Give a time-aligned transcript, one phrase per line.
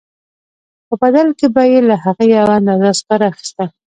[0.87, 3.67] په بدل کې به یې له هغه یوه اندازه سکاره اخیستل